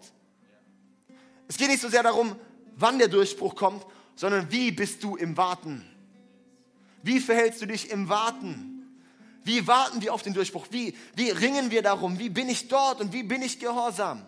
[1.49, 2.37] Es geht nicht so sehr darum,
[2.77, 5.85] wann der Durchbruch kommt, sondern wie bist du im Warten?
[7.03, 8.76] Wie verhältst du dich im Warten?
[9.47, 10.67] Wie warten wir auf den Durchbruch?
[10.71, 12.19] Wie, wie ringen wir darum?
[12.19, 14.27] Wie bin ich dort und wie bin ich gehorsam?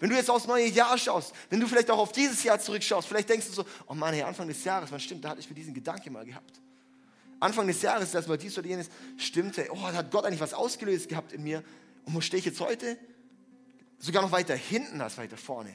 [0.00, 3.06] Wenn du jetzt aufs neue Jahr schaust, wenn du vielleicht auch auf dieses Jahr zurückschaust,
[3.06, 5.48] vielleicht denkst du so, oh Mann, hey, Anfang des Jahres, man stimmt, da hatte ich
[5.50, 6.58] mir diesen Gedanke mal gehabt.
[7.38, 10.54] Anfang des Jahres, dass mal dies oder jenes stimmte, oh, da hat Gott eigentlich was
[10.54, 11.62] ausgelöst gehabt in mir.
[12.06, 12.96] Und wo stehe ich jetzt heute?
[13.98, 15.74] Sogar noch weiter hinten als weiter vorne.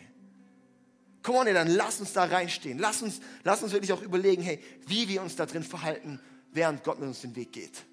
[1.21, 2.79] Komm on, ey, dann lass uns da reinstehen.
[2.79, 6.19] Lass uns, lass uns wirklich auch überlegen, hey, wie wir uns da drin verhalten,
[6.51, 7.83] während Gott mit uns den Weg geht.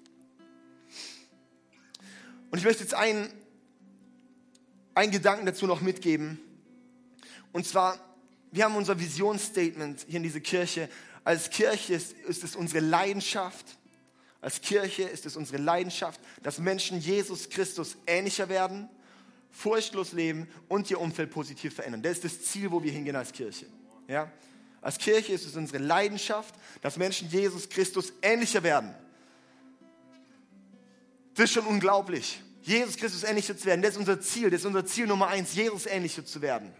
[2.55, 3.29] Und ich möchte jetzt einen,
[4.93, 6.39] einen Gedanken dazu noch mitgeben.
[7.51, 7.99] Und zwar,
[8.53, 10.87] wir haben unser Visionsstatement hier in dieser Kirche.
[11.25, 13.77] Als Kirche ist, ist es unsere Leidenschaft,
[14.39, 18.87] als Kirche ist es unsere Leidenschaft, dass Menschen Jesus Christus ähnlicher werden,
[19.51, 22.03] furchtlos leben und ihr Umfeld positiv verändern.
[22.03, 23.65] Das ist das Ziel, wo wir hingehen als Kirche.
[24.07, 24.31] Ja?
[24.79, 28.95] Als Kirche ist es unsere Leidenschaft, dass Menschen Jesus Christus ähnlicher werden.
[31.35, 32.41] Das ist schon unglaublich.
[32.65, 33.81] Jesus Christus ähnlicher zu werden.
[33.83, 34.49] Das ist unser Ziel.
[34.49, 36.73] Das ist unser Ziel Nummer eins, Jesus ähnlicher zu werden.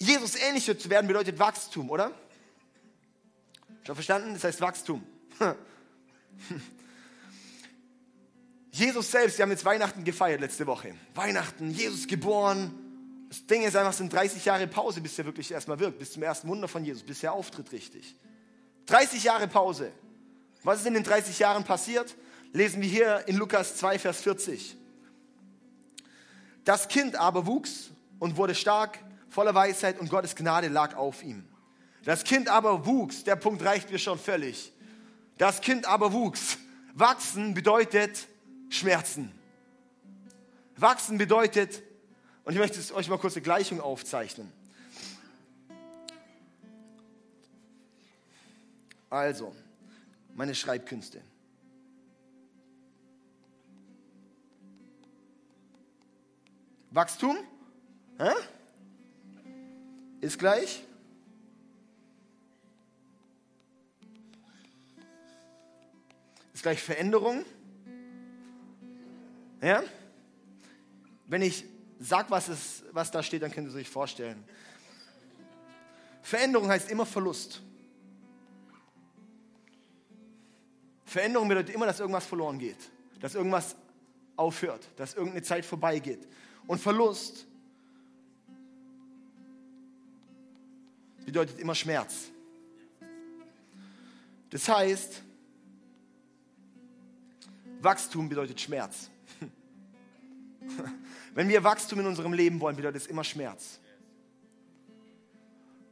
[0.00, 2.10] Jesus ähnlicher zu werden bedeutet Wachstum, oder?
[3.84, 4.34] Schon verstanden?
[4.34, 5.06] Das heißt Wachstum.
[8.72, 10.94] Jesus selbst, wir haben jetzt Weihnachten gefeiert letzte Woche.
[11.14, 12.74] Weihnachten, Jesus geboren.
[13.28, 16.12] Das Ding ist einfach, es sind 30 Jahre Pause, bis er wirklich erstmal wirkt, bis
[16.12, 18.16] zum ersten Wunder von Jesus, bis er auftritt richtig.
[18.86, 19.92] 30 Jahre Pause.
[20.64, 22.16] Was ist in den 30 Jahren passiert?
[22.52, 24.76] Lesen wir hier in Lukas 2, Vers 40.
[26.64, 31.44] Das Kind aber wuchs und wurde stark, voller Weisheit und Gottes Gnade lag auf ihm.
[32.04, 34.72] Das Kind aber wuchs, der Punkt reicht mir schon völlig.
[35.38, 36.58] Das Kind aber wuchs.
[36.94, 38.26] Wachsen bedeutet
[38.68, 39.32] Schmerzen.
[40.76, 41.82] Wachsen bedeutet,
[42.44, 44.50] und ich möchte euch mal kurz eine Gleichung aufzeichnen.
[49.10, 49.54] Also,
[50.34, 51.20] meine Schreibkünste.
[56.90, 57.38] Wachstum
[58.18, 58.30] Hä?
[60.20, 60.82] ist gleich
[66.52, 67.44] ist gleich Veränderung.
[69.62, 69.82] Ja?
[71.26, 71.64] Wenn ich
[71.98, 74.44] sage, was, was da steht, dann könnt ihr euch vorstellen.
[76.20, 77.62] Veränderung heißt immer Verlust.
[81.06, 83.74] Veränderung bedeutet immer, dass irgendwas verloren geht, dass irgendwas
[84.36, 86.28] aufhört, dass irgendeine Zeit vorbeigeht
[86.66, 87.46] und Verlust
[91.24, 92.30] bedeutet immer Schmerz.
[94.50, 95.22] Das heißt,
[97.80, 99.10] Wachstum bedeutet Schmerz.
[101.34, 103.78] Wenn wir Wachstum in unserem Leben wollen, bedeutet es immer Schmerz.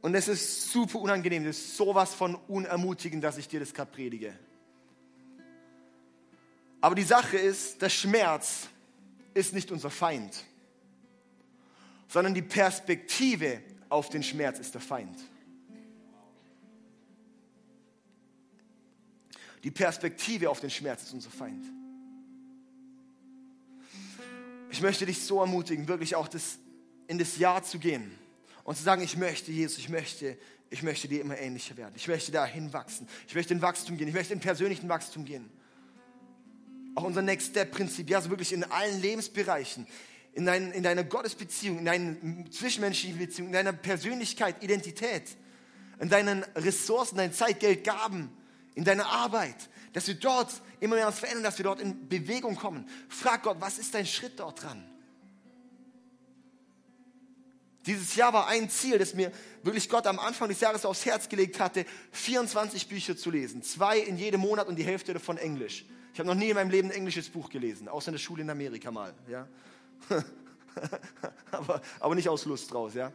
[0.01, 3.91] Und es ist super unangenehm, das ist sowas von unermutigend, dass ich dir das gerade
[3.91, 4.37] predige.
[6.81, 8.69] Aber die Sache ist, der Schmerz
[9.33, 10.45] ist nicht unser Feind,
[12.09, 15.17] sondern die Perspektive auf den Schmerz ist der Feind.
[19.63, 21.65] Die Perspektive auf den Schmerz ist unser Feind.
[24.71, 26.57] Ich möchte dich so ermutigen, wirklich auch das,
[27.07, 28.11] in das Jahr zu gehen
[28.63, 30.37] und zu sagen, ich möchte Jesus, ich möchte,
[30.69, 31.93] ich möchte dir immer ähnlicher werden.
[31.95, 33.07] Ich möchte dahin wachsen.
[33.27, 34.07] Ich möchte in Wachstum gehen.
[34.07, 35.49] Ich möchte in persönlichen Wachstum gehen.
[36.95, 39.85] Auch unser Next Step Prinzip, ja, so wirklich in allen Lebensbereichen,
[40.33, 45.23] in, dein, in deiner Gottesbeziehung, in deinen zwischenmenschlichen Beziehungen, in deiner Persönlichkeit, Identität,
[45.99, 48.29] in deinen Ressourcen, deinen Zeit, Geld, Gaben,
[48.75, 52.55] in deiner Arbeit, dass wir dort immer mehr uns verändern, dass wir dort in Bewegung
[52.55, 52.87] kommen.
[53.09, 54.85] Frag Gott, was ist dein Schritt dort dran?
[57.85, 59.31] Dieses Jahr war ein Ziel, das mir
[59.63, 63.63] wirklich Gott am Anfang des Jahres aufs Herz gelegt hatte, 24 Bücher zu lesen.
[63.63, 65.85] Zwei in jedem Monat und die Hälfte davon Englisch.
[66.13, 68.43] Ich habe noch nie in meinem Leben ein englisches Buch gelesen, außer in der Schule
[68.43, 69.13] in Amerika mal.
[69.27, 69.47] Ja?
[71.51, 72.93] aber, aber nicht aus Lust draus.
[72.93, 73.11] Ja?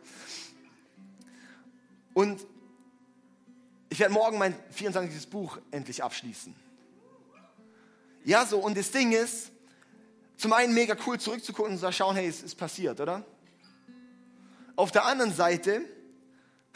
[2.12, 2.46] Und
[3.88, 5.28] ich werde morgen mein 24.
[5.28, 6.54] Buch endlich abschließen.
[8.24, 9.52] Ja, so, und das Ding ist,
[10.36, 13.24] zum einen mega cool zurückzugucken und zu schauen, hey, es ist passiert, oder?
[14.76, 15.82] Auf der anderen Seite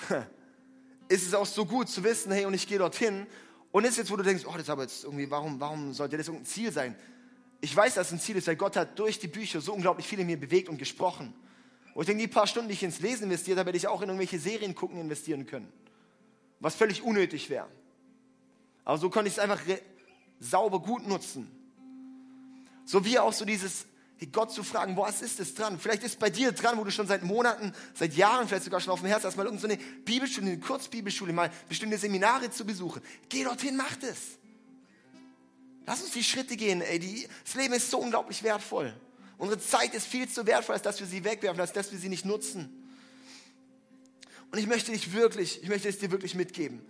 [1.09, 3.27] ist es auch so gut zu wissen, hey, und ich gehe dorthin.
[3.73, 6.29] Und ist jetzt, wo du denkst, oh, das aber jetzt irgendwie, warum, warum sollte das
[6.29, 6.97] irgendein Ziel sein?
[7.61, 10.07] Ich weiß, dass es ein Ziel ist, weil Gott hat durch die Bücher so unglaublich
[10.07, 11.35] viel in mir bewegt und gesprochen.
[11.94, 14.01] Und ich denke, die paar Stunden, die ich ins Lesen investiert habe, hätte ich auch
[14.03, 15.73] in irgendwelche Serien gucken investieren können.
[16.61, 17.66] Was völlig unnötig wäre.
[18.85, 19.61] Aber so konnte ich es einfach
[20.40, 21.51] sauber gut nutzen.
[22.85, 23.87] So wie auch so dieses,
[24.33, 25.79] Gott zu fragen, was ist es dran?
[25.79, 28.92] Vielleicht ist bei dir dran, wo du schon seit Monaten, seit Jahren, vielleicht sogar schon
[28.92, 33.03] auf dem Herzen hast, mal irgendeine Bibelschule, eine Kurzbibelschule, mal bestimmte Seminare zu besuchen.
[33.29, 34.18] Geh dorthin, mach das.
[35.88, 36.83] Lass uns die Schritte gehen.
[36.83, 38.92] Ey, das Leben ist so unglaublich wertvoll.
[39.38, 42.11] Unsere Zeit ist viel zu wertvoll, als dass wir sie wegwerfen, als dass wir sie
[42.11, 42.87] nicht nutzen.
[44.53, 46.83] Und ich möchte dich wirklich, ich möchte es dir wirklich mitgeben.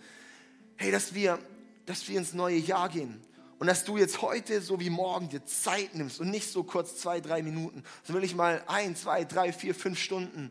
[0.75, 1.39] Hey, dass wir,
[1.87, 3.21] dass wir ins neue Jahr gehen
[3.61, 6.97] und dass du jetzt heute so wie morgen dir Zeit nimmst und nicht so kurz
[6.97, 10.51] zwei, drei Minuten, sondern wirklich mal ein, zwei, drei, vier, fünf Stunden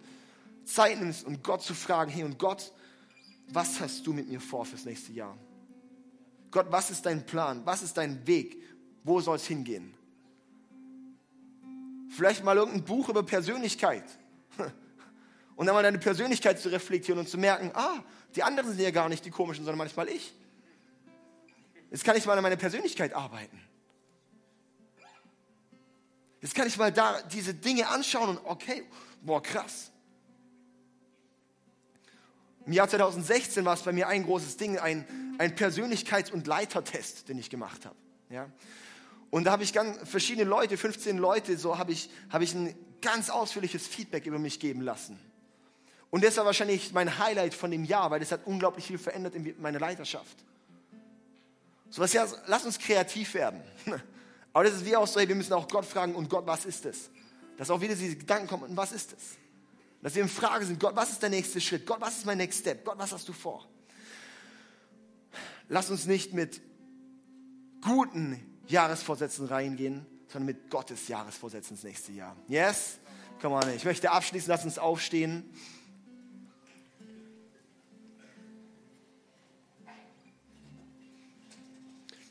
[0.63, 2.71] Zeit nimmst, um Gott zu fragen, hey und Gott,
[3.49, 5.37] was hast du mit mir vor fürs nächste Jahr?
[6.51, 7.65] Gott, was ist dein Plan?
[7.65, 8.61] Was ist dein Weg?
[9.03, 9.93] Wo soll es hingehen?
[12.09, 14.05] Vielleicht mal irgendein Buch über Persönlichkeit.
[15.55, 18.03] Und dann mal deine Persönlichkeit zu reflektieren und zu merken, ah,
[18.35, 20.31] die anderen sind ja gar nicht die komischen, sondern manchmal ich.
[21.89, 23.59] Jetzt kann ich mal an meiner Persönlichkeit arbeiten.
[26.41, 28.83] Jetzt kann ich mal da diese Dinge anschauen und okay,
[29.21, 29.91] boah, krass.
[32.67, 35.05] Im Jahr 2016 war es bei mir ein großes Ding, ein,
[35.37, 37.95] ein Persönlichkeits- und Leitertest, den ich gemacht habe.
[38.29, 38.49] Ja?
[39.29, 42.75] Und da habe ich ganz verschiedene Leute, 15 Leute, so habe ich, habe ich ein
[43.01, 45.17] ganz ausführliches Feedback über mich geben lassen.
[46.09, 49.35] Und das war wahrscheinlich mein Highlight von dem Jahr, weil das hat unglaublich viel verändert
[49.35, 50.37] in meiner Leiterschaft.
[51.89, 53.61] So was ja, lass uns kreativ werden.
[54.51, 56.65] Aber das ist wie auch so, hey, wir müssen auch Gott fragen, und Gott, was
[56.65, 57.09] ist es?
[57.55, 59.37] Dass auch wieder diese Gedanken kommen, und was ist es?
[60.01, 61.85] Dass wir in Frage sind, Gott, was ist der nächste Schritt?
[61.85, 62.85] Gott, was ist mein Next Step?
[62.85, 63.67] Gott, was hast du vor?
[65.69, 66.61] Lass uns nicht mit
[67.81, 72.35] guten Jahresvorsätzen reingehen, sondern mit Gottes Jahresvorsätzen ins nächste Jahr.
[72.47, 72.99] Yes?
[73.41, 75.49] Come on, ich möchte abschließen, lass uns aufstehen.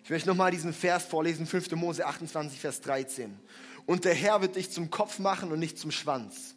[0.02, 1.72] Ich möchte nochmal diesen Vers vorlesen, 5.
[1.72, 3.36] Mose 28, Vers 13.
[3.86, 6.55] Und der Herr wird dich zum Kopf machen und nicht zum Schwanz.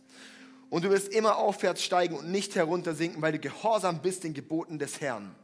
[0.69, 4.77] Und du wirst immer aufwärts steigen und nicht heruntersinken, weil du gehorsam bist den Geboten
[4.77, 5.35] des Herrn.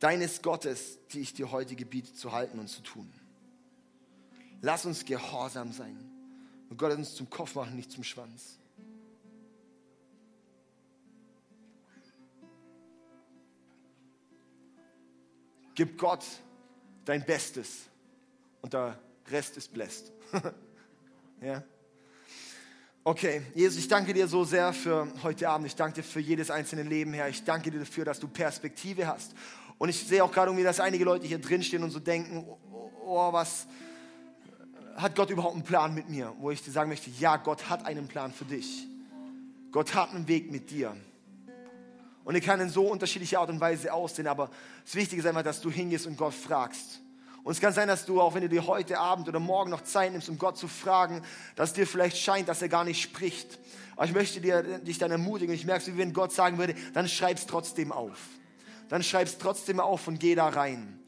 [0.00, 3.10] Deines Gottes, die ich dir heute gebiete, zu halten und zu tun.
[4.60, 5.96] Lass uns gehorsam sein.
[6.68, 8.58] Und Gott hat uns zum Kopf machen, nicht zum Schwanz.
[15.74, 16.24] Gib Gott
[17.04, 17.82] dein Bestes
[18.62, 18.98] und der
[19.28, 20.12] Rest ist bläst.
[21.40, 21.62] ja?
[23.08, 25.68] Okay, Jesus, ich danke dir so sehr für heute Abend.
[25.68, 27.28] Ich danke dir für jedes einzelne Leben, Herr.
[27.28, 29.32] Ich danke dir dafür, dass du Perspektive hast.
[29.78, 32.90] Und ich sehe auch gerade irgendwie, dass einige Leute hier drinstehen und so denken, oh,
[33.04, 33.68] oh, was
[34.96, 36.34] hat Gott überhaupt einen Plan mit mir?
[36.40, 38.88] Wo ich dir sagen möchte, ja, Gott hat einen Plan für dich.
[39.70, 40.96] Gott hat einen Weg mit dir.
[42.24, 44.50] Und er kann in so unterschiedlicher Art und Weise aussehen, aber
[44.84, 47.00] das Wichtige ist einfach, dass du hingehst und Gott fragst.
[47.46, 49.84] Und es kann sein, dass du, auch wenn du dir heute Abend oder morgen noch
[49.84, 51.22] Zeit nimmst, um Gott zu fragen,
[51.54, 53.60] dass dir vielleicht scheint, dass er gar nicht spricht.
[53.94, 55.54] Aber ich möchte dir, dich dann ermutigen.
[55.54, 58.18] Ich merke, wie wenn Gott sagen würde, dann schreib es trotzdem auf.
[58.88, 60.98] Dann schreib es trotzdem auf und geh da rein.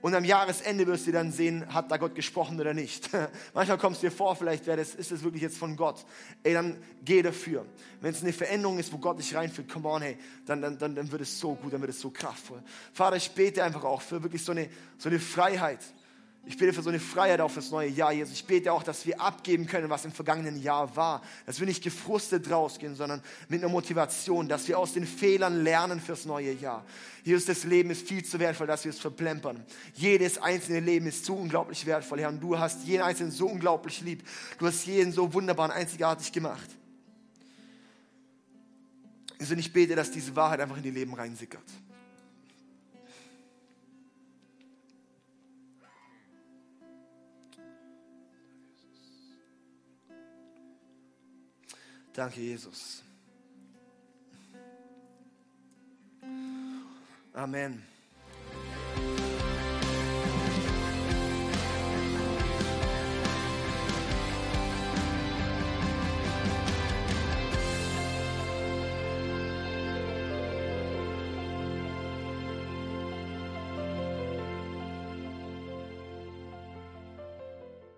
[0.00, 3.10] Und am Jahresende wirst du dann sehen, hat da Gott gesprochen oder nicht.
[3.54, 6.04] Manchmal kommst du dir vor, vielleicht wäre das, ist das wirklich jetzt von Gott.
[6.44, 7.66] Ey, dann geh dafür.
[8.00, 10.94] Wenn es eine Veränderung ist, wo Gott dich reinführt, come on, hey, dann, dann, dann,
[10.94, 12.62] dann wird es so gut, dann wird es so kraftvoll.
[12.92, 15.80] Vater, ich bete einfach auch für wirklich so eine, so eine Freiheit.
[16.44, 18.32] Ich bete für so eine Freiheit auch fürs neue Jahr, Jesus.
[18.32, 21.20] Ich bete auch, dass wir abgeben können, was im vergangenen Jahr war.
[21.44, 26.00] Dass wir nicht gefrustet rausgehen, sondern mit einer Motivation, dass wir aus den Fehlern lernen
[26.00, 26.86] fürs neue Jahr.
[27.22, 29.62] Jesus, das Leben ist viel zu wertvoll, dass wir es verplempern.
[29.92, 32.30] Jedes einzelne Leben ist so unglaublich wertvoll, Herr.
[32.30, 34.26] Und du hast jeden einzelnen so unglaublich lieb.
[34.58, 36.70] Du hast jeden so wunderbar und einzigartig gemacht.
[39.38, 41.62] Also ich bete, dass diese Wahrheit einfach in die Leben reinsickert.
[52.18, 53.04] Danke, Jesus.
[57.32, 57.86] Amen.